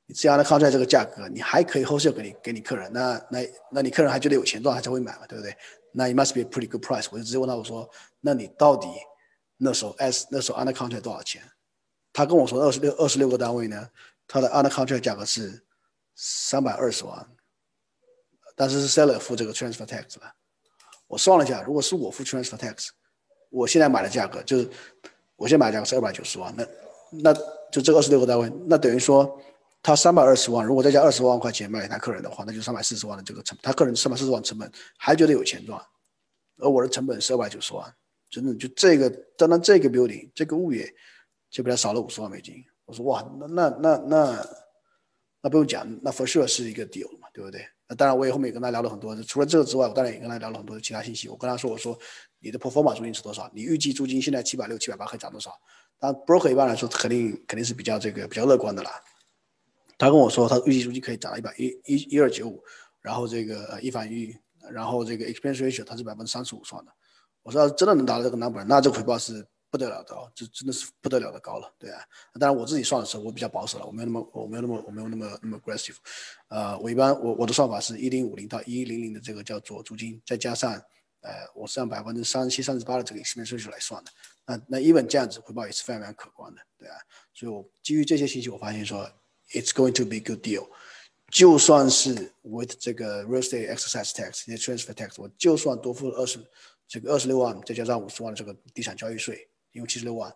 [0.08, 3.40] 你这样的抗出来这个价格，你还可以 wholesale 给你给你客人，那那
[3.72, 5.56] 那你客人还觉得有钱赚，他才会买嘛，对不对？
[5.94, 7.08] 那 it must be a pretty good price。
[7.14, 7.90] 我就直接问他，我说，
[8.20, 8.90] 那你到底
[9.60, 11.44] 那时候 s 那时候 under contract 多少钱？
[12.12, 13.90] 他跟我说二十六二十六个单位呢，
[14.28, 15.64] 他的 under contract 价格是
[16.16, 17.28] 三百二十万。
[18.56, 20.36] 但是是 seller 付这个 transfer tax 吧，
[21.08, 22.90] 我算了一下，如果是我付 transfer tax，
[23.50, 24.70] 我现在买的价格就是，
[25.38, 26.68] 我现在买的价格是二百九十万，那
[27.12, 27.34] 那
[27.72, 29.40] 就这二十六个单位，那等于说
[29.82, 35.82] 他三百二十万，如果再加二十万块钱卖给他客人的话，那就三百四十万的这个成，他客人三百四十万成本还觉得有钱赚，
[36.58, 37.96] 而我的成本是二百九十万，
[38.30, 40.94] 真的就这个单单这个 building 这个物业
[41.50, 44.48] 就比他少了五十万美金，我说哇，那那那那
[45.42, 47.66] 那不用讲，那 for sure 是一个 deal 嘛，对不对？
[47.88, 51.28] 那当然我也后面也跟他聊了很多，除了这个之外，我当然也跟他聊了很多其他信息。
[51.28, 51.98] 我跟他说，我说
[52.40, 53.50] 你的 performance 租金是多少？
[53.54, 55.52] 你预计租金现在七百六、七百八可以涨多少？
[55.98, 58.92] 当然 broker 一般来说肯定肯定是比较这个比较乐观的啦。
[59.98, 62.64] 他跟我说，他预计租金可以涨到一百一一一二九五，
[63.02, 64.36] 然后这个一房一，
[64.72, 66.92] 然后这个 expense ratio 它是百分之三十五算的。
[67.50, 72.00] 我说真的能达到这个 number，那这个回报是不得了的哦，这真的是不得了的高了，对啊。
[72.40, 75.96] 当然我自己算的时候我比较保守了，我没有那么我没有那么我没有那么那么 aggressive。
[76.50, 80.74] 呃，我一般我我的算法是一零五零到一零零的这个叫做租金，再加上
[81.22, 84.12] 呃我是按百分之三十七、三十八的这个 expense ratio 来算的。
[84.46, 86.96] 那那 even 这样子回报也是非常非常可观的，对啊。
[87.34, 89.10] 所以我基于这些信息，我发现说。
[89.52, 90.68] It's going to be good deal，
[91.32, 96.38] 就算是 with 这个 real estate exercise tax，这些 transfer tax，我就算多付了二十，
[96.90, 100.34] 这个二十六万，再加上五十万的这个地产交易税，因为七十六万，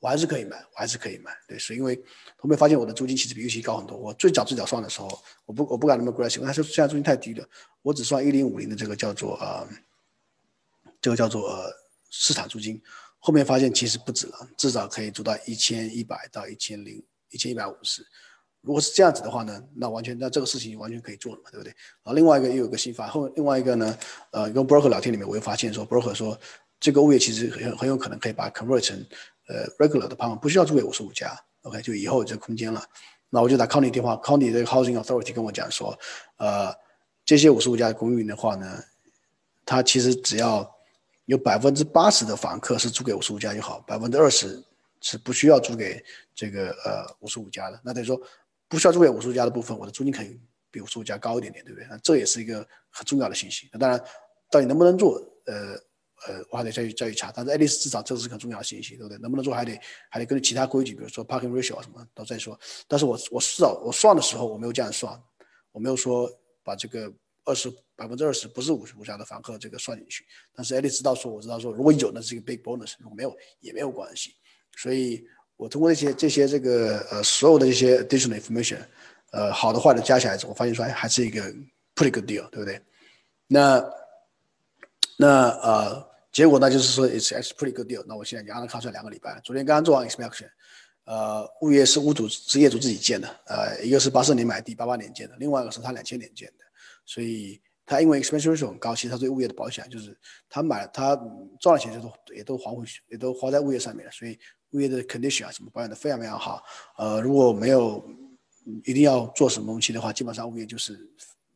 [0.00, 1.36] 我还是可以买，我还是可以买。
[1.48, 2.00] 对，是因为
[2.36, 3.98] 后面发现我的租金其实比预期高很多。
[3.98, 5.08] 我最早最早算的时候，
[5.46, 7.44] 我不我不敢那么 aggressive，他说现在租金太低了，
[7.82, 9.66] 我只算一零五零的这个叫做呃，
[11.00, 11.72] 这个叫做呃
[12.08, 12.80] 市场租金，
[13.18, 18.06] 后面发现其实不止了，至少可以租到一千一百到一千零一千一百五十。
[18.66, 21.70] 如果是这样子的话呢，那完全那这个事情完全可以做了嘛，对不对？
[22.02, 23.96] 然后另外一个又有个新法，后另外一个呢，
[24.32, 26.36] 呃，跟 broker 聊天里面，我又发现说，broker 说
[26.80, 29.06] 这个物业其实很很有可能可以把 convert 成
[29.46, 32.82] 呃 regular 的 p a 不需要租给五十五家，OK，就以后这个空间了。
[33.30, 35.96] 那我就打 county 电话，county 这个 housing authority 跟我讲说，
[36.38, 36.74] 呃，
[37.24, 38.82] 这些五十五家的公寓的话呢，
[39.64, 40.68] 它其实只要
[41.26, 44.60] 有百分之八十的房客是租给五十五家就好，百分之二十
[45.00, 47.80] 是不需要租给这个呃五十五家的。
[47.84, 48.20] 那等于说。
[48.68, 51.86] 不需要租给五十五家的部分，我的租金可以比五十五家高一点点，对不对？
[51.88, 53.68] 那这也是一个很重要的信息。
[53.72, 53.98] 那当然，
[54.50, 55.14] 到底能不能做，
[55.46, 55.74] 呃
[56.26, 57.30] 呃，我还得再去再去查。
[57.30, 59.16] 但是爱丽丝至少这是很重要的信息，对不对？
[59.18, 59.78] 能不能做还得
[60.10, 62.58] 还得根据其他规矩，比如说 parking ratio 啊什么都再说。
[62.88, 65.16] 但是我我至少我算的时候我没有这样算，
[65.70, 66.28] 我没有说
[66.64, 67.12] 把这个
[67.44, 70.24] 二十百分之二十不是五十五家的房客这个算进去。
[70.52, 74.34] 但是爱丽丝知道说我知道说如果有那是一个 big bonus，如果没有也没有关系。
[74.76, 75.24] 所以。
[75.56, 78.78] 我通过这些这些这个呃所有的这些 additional information，
[79.30, 81.42] 呃好的坏的加起来之后，我发现说哎还是一个
[81.94, 82.80] pretty good deal，对不对？
[83.46, 83.84] 那
[85.16, 88.04] 那呃结果呢就是说 it's actually pretty good deal。
[88.06, 90.48] 那我现在刚刚看出来两个礼拜，昨天刚刚做完 inspection，
[91.04, 96.64] 呃物业是屋主是业主自己建的，呃一个是八四年买地八八年建的，另外一个是他两千年建的，
[97.06, 100.14] 所以他因为 expense ratio 很高，其实他对物业的保险就是
[100.50, 101.16] 他买他
[101.60, 104.38] 赚了钱就都也都还回去，也都花在物业上面了，所以。
[104.72, 106.62] 物业的 condition 啊，什么保养的非常非常好。
[106.98, 108.04] 呃，如果没有
[108.84, 111.08] 一定要做什么东西的话，基本上物业就是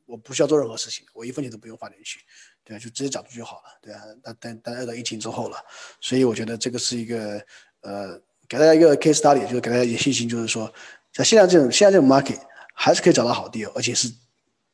[0.06, 2.20] 我不需要做任何事情，我一分钱都不用花进去，
[2.64, 4.00] 对啊就直接找出就好了，对啊。
[4.22, 5.58] 但但但到疫情之后了，
[6.00, 7.44] 所以我觉得这个是一个
[7.80, 10.72] 呃，给大家一个 case study，就是给大家一些信心，就是说，
[11.12, 12.38] 在现在这种现在这种 market
[12.74, 14.08] 还是可以找到好 deal，而且是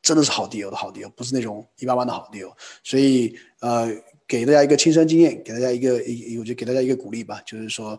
[0.07, 2.53] 真的是好 deal 的好 deal，不是那种一般般的好 deal。
[2.85, 3.91] 所以呃。
[4.29, 7.91] 给大家一个亲身经验，给大家一个一，我就给大家一个鼓励吧，就是说，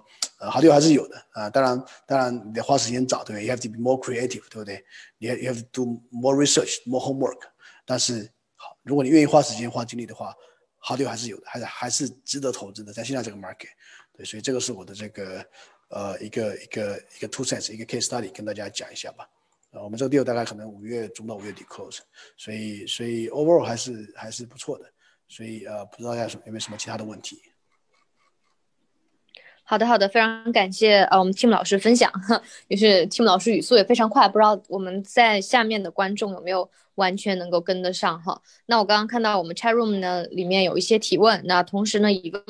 [0.42, 1.50] 呃，好 deal 还是有的啊。
[1.50, 4.84] 当然，当然你得花时间找，对不对？You have to be more creative，对不对？
[5.20, 7.40] 你 you have to do more research，more homework。
[7.86, 10.36] 但是，好，如果你愿意花时间、花精力的话，
[10.80, 13.70] 好 deal 还是有的，还是还是值得投资的，在现在这个 market。
[14.12, 15.46] 对，所以这个是我的这个
[15.88, 19.26] 呃一个一个一个 two sense，一个 case study，跟大家讲一下吧。
[19.72, 22.00] 呃，我们这个 deal 大概可能五月中到五月底 close，
[22.38, 24.86] 所以所以 overall 还是还是不错的。
[25.28, 27.38] 所以呃，不知道有什有没有什么其他的问题？
[29.64, 32.10] 好的，好的，非常感谢呃，我们 Tim 老师分享，
[32.70, 38.42] 也是 Tim 老师语速也非常快，不知道我们在下面的观众有没有完全能够跟得上哈？
[38.68, 42.42] 那我刚刚看到我们 Chat Room 呢里面有一些提问，那同时呢一个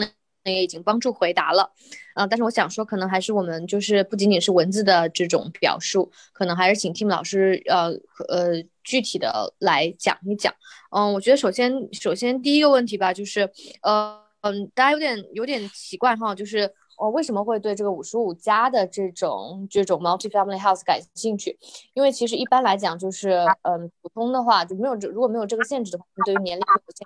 [0.52, 1.72] 也已经帮助回答了，
[2.14, 7.90] 啊，但是我想说，可能还是我们就是不仅仅是文字的这种表述，可能还是请 Tim 老师呃
[8.30, 8.64] 呃。
[8.88, 10.54] 具体的来讲一讲，
[10.96, 13.42] 嗯，我觉得首先首先第一个问题吧，就是，
[13.82, 21.60] 呃，嗯，大家有点有点奇怪哈，就是哦，为什么会对这个五十五加的这种这种 multi-family house 感兴趣？
[21.96, 27.06] 因为其实一般来讲，就是嗯，普通的话就没有这如果没有这个限制的话，对于年龄有限，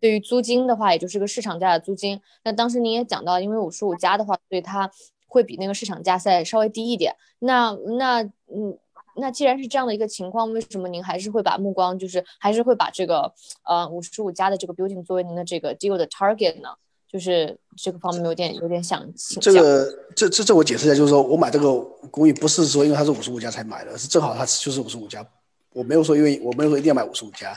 [0.00, 2.20] 对于租金的话，也就是个市场价的租金。
[2.44, 4.90] 那当时您也讲到，因为五十五加的话，对它
[5.26, 7.14] 会比那个市场价再稍微低一点。
[7.40, 8.78] 那那嗯。
[9.20, 13.32] 那既然是这样的一个情况，为什么您还是会把目光，就是还是会把这个
[13.64, 16.68] 呃五十五家的这个 building 作为您的这个 deal 的 target 呢？
[17.10, 19.04] 就是这个方面有点有点想
[19.40, 21.80] 这个这这这我解释一下，就是说我买这个
[22.12, 25.26] 公寓不是说因为它是五十五家才买的，是正好它就是五十五家，
[25.72, 27.56] 我没有说因为我没有说一定要买五十五家，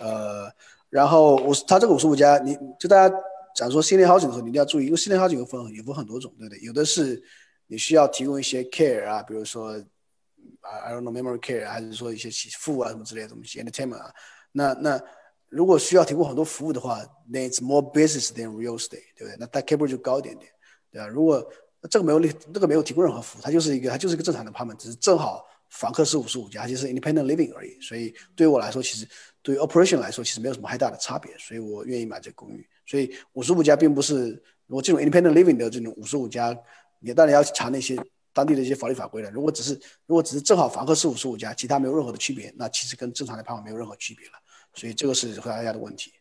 [0.00, 0.50] 呃，
[0.96, 3.14] 然后我它这个五十五家，你就大家
[3.54, 6.60] 假如说新年好景的时候，你一定要注意，因为新年好景有分有分很多种，对不对？
[6.62, 7.22] 有的是
[7.66, 9.82] 你需要提供一些 care 啊，比如说。
[10.62, 14.12] I don't know memory care 还是说一些洗服务啊什么之类的东西，entertainment 啊，
[14.50, 15.00] 那那
[15.48, 19.36] 如果需要提供很多服务的话，then it's more business than real estate，对不对？
[19.38, 20.50] 那它 cap 就高一点点，
[20.90, 21.06] 对吧？
[21.06, 21.44] 如果
[21.88, 22.20] 这个没有
[22.52, 27.80] 这个没有提供任何服务，它就是一个它就是一个正常的 apartment，只是正好房客是五十五家，就是 independent living 而已。
[27.80, 29.06] 所以对于我来说，其实
[29.46, 32.66] 对于 operation 来说，其实没有什么太大的差别，所以我愿意买这个公寓。
[32.84, 36.52] 所以五十五家并不是我这种 independent living 的这种五十五家，
[36.98, 37.96] 你当然要查那些
[38.32, 39.30] 当地的一些法律法规了。
[39.30, 44.32] 如果只是如果只是正好房客是五十五家，其他没有任何的区别，那其实跟正常的 apartment 没有任何区别了。
[44.74, 46.12] 所以这个是回答大家的问题。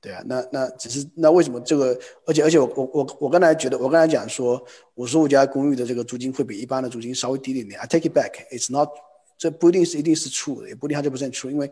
[0.00, 1.96] 对啊，那那只是那为什么这个？
[2.26, 4.60] 而且而且我我我我刚才觉得，我刚才讲说
[4.96, 7.80] 五十五家公寓的这个租金会比一般的租金稍微低一点点。
[7.80, 8.90] I take it back, it's not，
[9.38, 11.70] 这不一定是一定是 true 的，也不一定它就不是 true，因为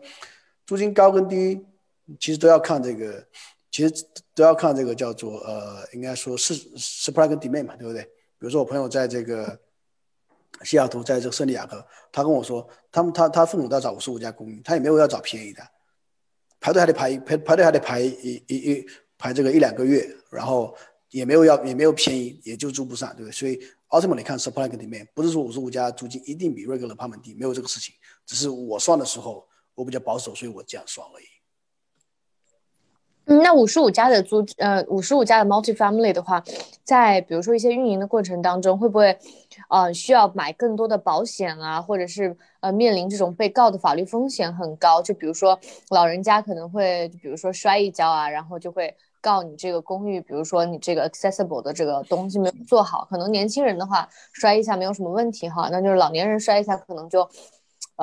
[0.65, 1.65] 租金高跟低
[2.19, 3.25] 其实都要看这个，
[3.71, 8.03] 其实都要看这个叫做呃，应该说是 supply 跟 demand 嘛，对不对？
[8.03, 9.59] 比如说我朋友在这个
[10.63, 15.61] 西雅图，在这个圣地亚哥，他跟我说，他们他他父母都要找五十五家公寓，他也没有要找便宜的。
[16.59, 18.85] 排队还得排排排队还得排一一一
[19.17, 20.75] 排这个一两个月，然后
[21.09, 23.31] 也没有要也没有便宜，也就住不上，对不对？
[23.31, 27.93] 所以 ultimately 看 supply 跟 demand，不是说五十五家租金一定比 regular apartment 低，没有这个事情，
[28.25, 31.25] 只是我算的时候我比较保守，所以我这样算而已。
[33.25, 36.43] 嗯，那五十五家的租呃五十五家的 multi family 的话，
[36.83, 39.17] 在比如说一些运营的过程当中，会不会
[39.69, 45.01] 呃需要买更多的保险啊，或者是呃面临这种被告的法律风险很高？
[45.01, 45.57] 就比如说
[45.89, 53.07] 老人家可能会，比如说摔一跤啊，然后就会告你这个公寓，比如说你这个 accessible 的这个东西没有做好。
[53.09, 57.29] 可能年轻人的话摔一下没有什么问题哈，那就是老年人摔一下可能就。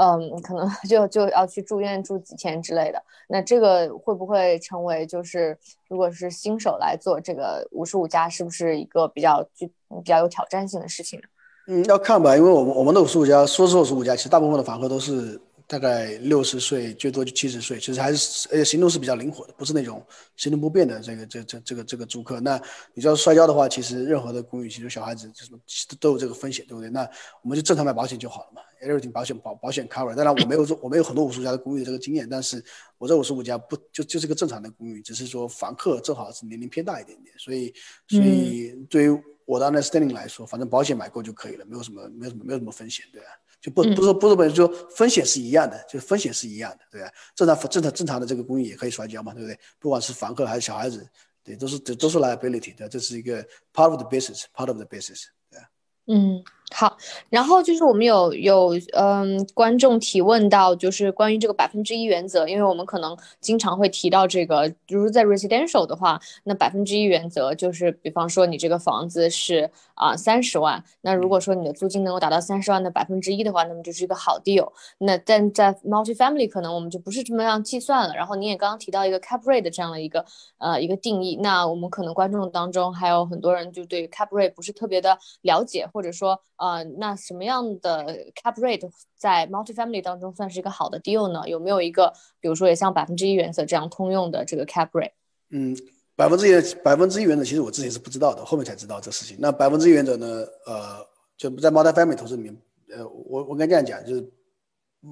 [0.01, 3.03] 嗯，可能 就就要去住院住几天之类的。
[3.29, 5.59] 那这个会不会成为就是，
[5.89, 11.27] 如果是新手来做这个五十五加，是不是一个比较具比较有挑战性的事情呢？
[11.69, 15.39] 嗯，要看吧，因为我们我们的五十五家，说是五十五家，其实大部分的房客都是。
[15.71, 20.05] 大概六十岁，最多就七十岁，其实还是而且行动是比较灵活的，不是那种
[20.35, 22.41] 行动不便的这个这这这个这个租客。
[22.41, 22.61] 那
[22.93, 25.61] 你要摔跤的话，其实任何的公寓，其实小孩子什么
[26.01, 26.91] 都有这个风险，对不对？
[26.91, 27.09] 那
[27.43, 30.13] 我们就正常买保险就好了嘛，everything 保险保保险 cover。
[30.13, 32.61] 当然我没有说我没有很多五十五家的公寓的这个经验，但是
[32.99, 37.73] 我这五十五家不就就是个正常的公寓，只是说房客正好是年龄偏大一点点，所以
[38.09, 43.29] 所以对于我的 understanding 来说，反正保险买够就可以了，没有什么没有什么没有什么风险，对吧？
[43.61, 47.13] 就不不是不是本就风险是一样的，就风险是一样的，对吧？
[47.35, 49.59] 正常正常正常的这个公寓也可以摔跤嘛，对不对？
[49.79, 51.07] 不管是房客还是小孩子，
[51.45, 53.43] 对，都是都都是 liability 的，这是一个
[53.75, 55.61] part of the business，part of the business，对
[56.07, 56.43] 嗯。
[56.73, 56.97] 好，
[57.29, 74.71] 然后就是我们有有嗯观众提问到，就是关于这个百分之一原则，因为我们可能经常会提到这个，比如在 residential 的话，那百分之一原则就是，比方说你这个房子是啊三十万，那如果说你的租金能够达到三十万的百分之一的话，那么就是一个好 deal。
[74.99, 78.15] 那但在 multi family 可能我们就不是这么样计算了。
[78.15, 80.25] 然后你也刚刚提到一个 cap rate 这样的一个
[80.59, 86.41] 呃一个定义，那我们可能观众当中还有很多人就对 cap rate 不是特别的了解，或者说。
[86.61, 91.49] 呃，那什么样的 cap rate 在 multi-family 当中算是一个好的 deal 呢？
[91.49, 95.13] 有没有一个，比如说也像百分之一原则这样通用的这个 cap rate？
[95.49, 95.75] 嗯，
[96.15, 99.39] 百分之一百分之一原则其实我之前是不知道的，后面才知道这事情。
[99.41, 100.45] 那百分之一原则呢？
[100.67, 100.99] 呃，
[101.39, 102.55] 就不在 multi-family 投资里面，
[102.91, 104.31] 呃，我我该这样讲，就是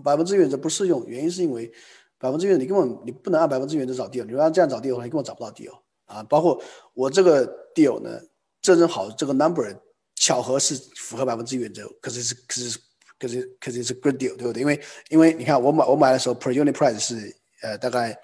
[0.05, 1.73] 百分之一原则不适用，原因是因为
[2.19, 5.73] 百分之一原则你根本你不能按百分之一原则找 deal，你按这样找 deal 的话，你根本找不到 deal
[6.05, 6.23] 啊。
[6.25, 6.61] 包括
[6.93, 8.21] 我这个 deal 呢，
[8.61, 9.75] 正正好这个 number。
[10.19, 12.79] 巧合是符合百分之一原则，可是是可是
[13.19, 14.61] 可是可是是 good deal，对不对？
[14.61, 18.17] 因为因为你看我买我买的时候 per unit price 是呃大概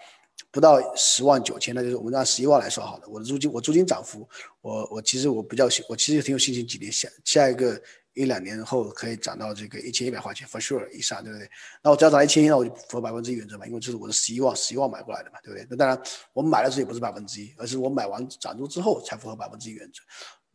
[0.50, 3.04] 不到十万九千，那就是我们按十一万来说好了。
[3.08, 4.28] 我的租金我租金涨幅，
[4.60, 7.80] 我我其实我比较我其实挺有信心，几年下下一个
[8.14, 11.48] 一两年后可以涨到这个一千一百块钱 for sure 以上，对不对？
[11.82, 15.66] 那我只要涨一千一，那我就符合百分之一原则嘛，因为这是我的十一万十一万买过来的嘛，对不对？
[15.70, 16.00] 那当然
[16.32, 20.00] 我买的时候也不是百分之一，而是我买完涨租之后才符合百分之一原则。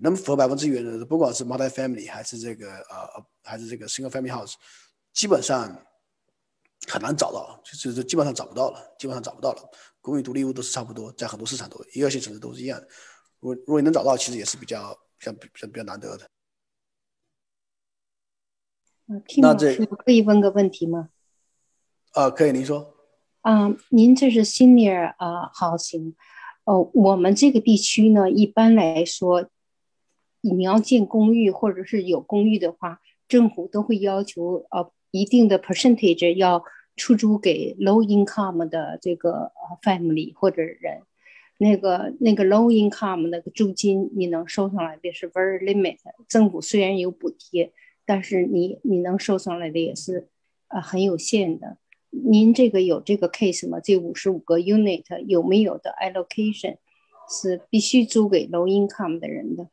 [0.02, 4.54] 能符合百分之一原则的，不管是 multi-family 还是这个呃还是这个 single-family house，
[5.12, 5.68] 基本上
[6.88, 9.70] 很难找到，就是基本上找不到了，基本上找不到了。
[10.00, 12.88] 公寓独立屋都是差不多，在很多市场都一二线城市都是一样的。
[13.40, 16.30] 如果如果你能找到，其实也是比较比较比较比较难得的。
[19.08, 21.10] 嗯，Tim 老师可以问个问题吗？
[22.12, 22.96] 啊，可以，您说。
[23.42, 26.14] 啊，您这是 senior 啊 housing，
[26.64, 29.50] 哦，我们这个地区呢，一般来说。
[30.42, 36.64] 你要建公寓或者是有公寓的话，政府都会要求呃一定的 percentage 要
[36.96, 41.02] 出租给 low income 的这个 family 或者人，
[41.58, 45.98] 那个那个 low income 那个租金你能收上来的是 very limit。
[46.28, 47.72] 政府虽然有补贴，
[48.06, 50.28] 但是你你能收上来的也是
[50.68, 51.78] 呃很有限的。
[52.12, 53.80] 您这个有这个 case 吗？
[53.80, 56.78] 这五十五个 unit 有没有的 allocation
[57.30, 59.70] 是必须租给 low income 的人的？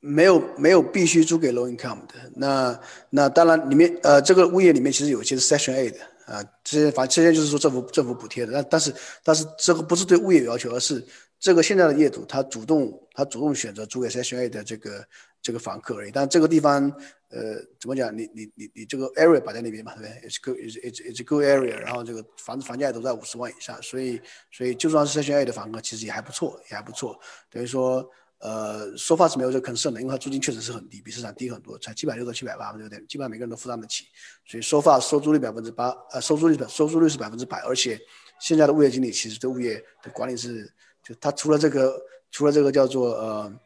[0.00, 2.14] 没有没有必须租给 low income 的。
[2.34, 2.80] 那
[3.10, 8.52] 那当然里面呃这个物业里面其实有一些是 section A 的啊，这些反正这些就是说政府政府补贴的。
[8.52, 11.04] 但但是但是这个不是对物业有要求，而是
[11.38, 15.04] 这个现在的业主他主动他主动选择租给 section A 的这个
[15.42, 16.10] 这个房客而已。
[16.12, 16.92] 但这个地方。
[17.28, 18.16] 呃，怎么讲？
[18.16, 21.74] 你你你你这个 area 摆在那边嘛，对不对？It's good, it's it's it's good area。
[21.74, 24.20] 然后这个房子房价也都在五十万以上，所以
[24.52, 27.18] 所以就算是 section A 的房客，其实也还不错，也还不错。
[27.50, 32.98] 等于说，呃，说法是没有这个 concern 的，因为它租金确实是很低，比市场低很多，才七百六到七百八，对不对？
[33.06, 34.04] 基本上每个人都负担得起。
[34.46, 37.98] 所以说法收租率百分之八，呃，收租率收租率是百分之百，而且
[38.40, 40.72] 现在的物业经理其实对物业的管理是，
[41.02, 43.60] 就他除了这个除了这个叫做呃。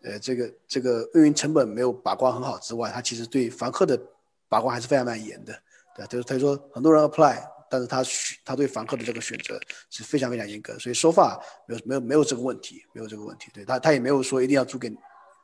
[0.00, 4.00] 呃，这个这个运营成本没有把关很好之外，他其实对房客的
[4.48, 5.52] 把关还是非常非常严的，
[5.96, 7.36] 对就是他说很多人 apply，
[7.70, 8.02] 但是他
[8.44, 14.90] 他对房客的这个选择是非常非常严格，所以说法没有没有没有这个问题，没有这个问题，对他他也没有说一定要租给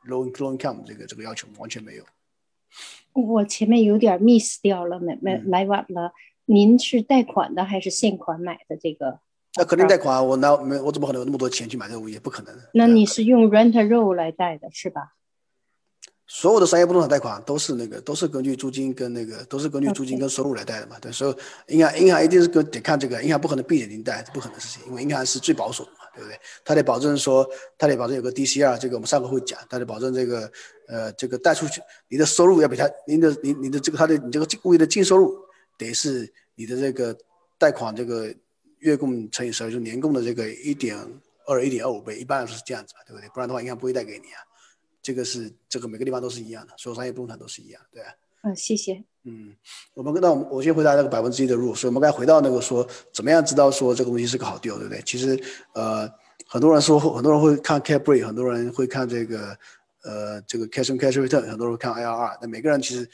[0.07, 2.03] low low income 这个这个要求，完全没有。
[3.13, 6.11] 我前面有点 miss 掉了，买买买晚了。
[6.47, 9.19] 您是贷款的还是现款买的这个？
[9.57, 12.19] 那肯定贷款啊，我拿没我怎么可能有那么多钱去买这个物业？
[12.19, 12.53] 不可能。
[12.73, 15.13] 那你是用 rent roll 来贷的是吧？
[16.27, 20.97] 所有的商业不动产贷款都是那个，都是根据租金跟那个，都是根据租金跟收入来贷的嘛。
[20.99, 21.29] 对，所
[21.67, 26.39] 以银行银行一定是跟得看这个，银行不可能闭眼睛贷，不可能的事情，因为银行是最保守的嘛，对不对？
[26.63, 30.51] 他得保证说，他得保证有个 DCR，这个我们上个会讲，他得保证这个
[30.87, 35.35] 呃这个贷出去你的收入要比他，您的您您的这个他的你这个物业的净收入
[35.77, 37.15] 得是你的这个
[37.57, 38.33] 贷款这个。
[38.79, 40.95] 月供乘以十二，就年供的这个一点
[41.47, 43.27] 二、一点二五倍，一般来说是这样子嘛，对不对？
[43.29, 44.37] 不然的话，银行不会贷给你啊。
[45.05, 48.01] 这个是这个每个地方都是一样的，所有商业不动产都是一样，对
[48.41, 49.03] 嗯，谢谢。
[49.23, 49.55] 嗯，
[49.93, 54.99] 我们那我们我先回答那个百分之一的入，所以我们该回到那个说，怎么样知道说这个东西是个好 deal，对不对？
[55.03, 55.39] 其实
[55.73, 56.11] 呃，
[56.47, 59.55] 很多人说，很多人会看 cap rate，很多人会看这个
[60.03, 63.07] 呃这个 cash on cash return，很多人看 IRR，那每个人其实。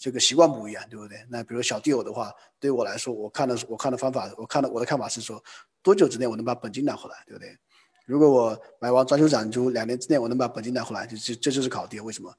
[0.00, 1.18] 这个习惯不一样，对不对？
[1.28, 5.42] 那比如小 deal 的话，对我来说，我看的我看的方法，我看的我的看法是说，
[5.82, 7.48] 多久之内我能把本金拿回来，对不对？
[8.08, 12.00] 如果我买完装修展租，两年之内我能把本金拿回来，就这这就是考跌。
[12.00, 12.34] 为什么？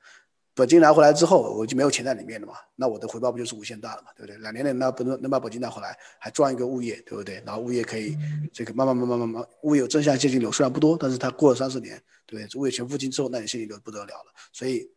[0.56, 4.36] 本金拿回来之后，我就没有钱在里面了嘛，那我的回报不就是无限大了嘛，对不对？
[4.40, 7.42] 两年内那不能能把本金拿回来，还赚一个物业，对不对？
[7.46, 8.18] 然后物业可以
[8.52, 12.60] 这个慢慢慢慢慢慢，物业有正向现金流，虽然不多，但是它过了三十年，对不对？
[12.60, 14.92] 物业全付清之后，那你现金流不得了了，所以。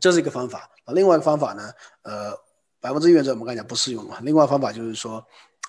[0.00, 1.70] 这是一个方法，另外一个方法呢，
[2.02, 2.36] 呃，
[2.80, 4.18] 百分之一原则我们刚才讲不适用嘛。
[4.22, 5.24] 另外方法就是说，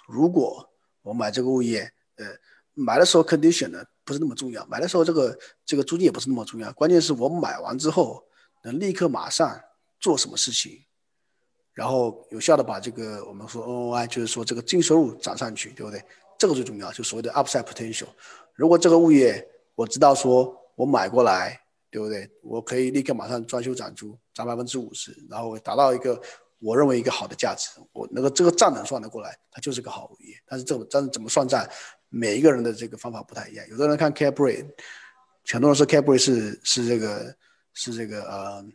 [0.07, 0.67] 如果
[1.03, 1.81] 我买这个物业，
[2.15, 2.25] 呃，
[2.75, 5.35] 买的时候 condition 呢不是那么重要，买的时候这个
[5.65, 8.23] 这个租金也不是那么重要，关键是我买完之后
[8.63, 9.59] 能立刻马上
[9.99, 10.85] 做什么事情，
[11.73, 16.03] 然后有效的把这个我们说 NOI，就是说这个净收入涨上去，对不对？
[16.37, 18.07] 这个最重要，就所谓的 upside potential。
[18.53, 21.59] 如果这个物业我知道说我买过来。
[21.91, 22.29] 对不对？
[22.41, 26.21] 我可以立刻马上装修涨租，涨百分之五十，然后达到一个
[26.59, 27.69] 我认为一个好的价值。
[27.93, 30.35] 我那个这个账能算得过来，它就是个好物业。
[30.45, 31.65] 但是这但是怎么算账，
[32.17, 33.65] 每一个人的这个方法不太一样。
[33.69, 34.65] 有的人看 cap rate，
[35.51, 37.35] 很多人说 cap rate 是是这个
[37.73, 38.65] 是这个呃，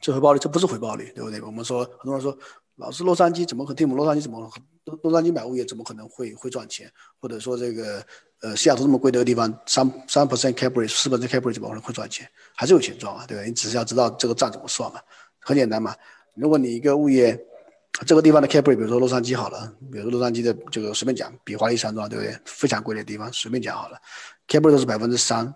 [0.00, 1.40] 这回报率这不是回报率，对不对？
[1.40, 2.36] 我们说很多人说，
[2.76, 3.96] 老是洛杉矶怎么和蒂姆？
[3.96, 4.40] 洛杉矶怎么
[4.84, 6.90] 洛洛杉矶买物业怎么可能会会赚钱？
[7.18, 8.04] 或者说这个。
[8.42, 12.30] 呃，西雅图这么贵的地方，三三 percent cap rate，四 percent cap rate 怎么可能会赚钱？
[12.54, 13.42] 还是有钱赚啊，对吧？
[13.44, 15.00] 你只是要知道这个账怎么算嘛，
[15.40, 15.96] 很简单嘛。
[16.34, 17.42] 如果你一个物业，
[18.06, 22.36] 这个地方的 cap rate，比如说洛杉矶好了，比如说洛杉矶的这个随便讲，比华丽山庄对不对？
[22.44, 23.96] 非常贵的地方，随便讲好了
[24.48, 25.46] ，cap rate 都是百分之三，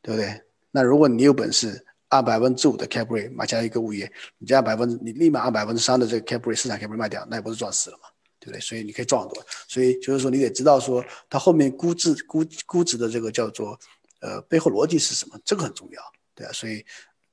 [0.00, 0.40] 对不对？
[0.70, 8.04] 那如果你有本事按百分之五的 cap rate 买下一个物业，你加百分之，你立马按百分之三的这个 cap rate 市场 cap rate 卖掉，那也不是赚死了吗？
[8.40, 8.60] 对不对？
[8.60, 9.44] 所以你可以赚很多。
[9.68, 13.78] 所以就是说，你得知道说它后面估值估估值的这个叫做
[14.20, 16.02] 呃背后逻辑是什么，这个很重要，
[16.34, 16.52] 对啊。
[16.52, 16.84] 所以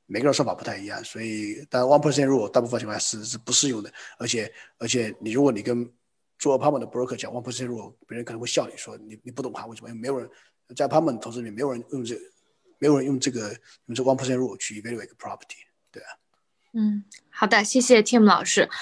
[0.09, 1.03] 每个人算法不太一样。
[1.03, 3.93] 所以但 one percent rule 大部分情况下是是不适用的。
[4.17, 5.89] 而且而且你如果你跟
[6.37, 9.89] 做 apartment 的 broker 讲 one percent rule，别人可能会笑你说你你不懂它为什么？
[9.89, 10.29] 因为没有人
[10.75, 12.15] 在 apartment 投资里面没有人用这
[12.79, 13.49] 没有人用这个
[13.85, 16.09] 用这 one percent rule 去 evaluate property，对啊。
[16.71, 18.69] 嗯，好的，谢谢 Tim 老师。